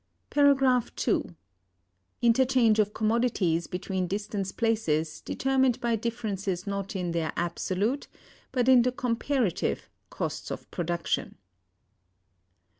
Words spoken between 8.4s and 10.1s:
but in the comparative,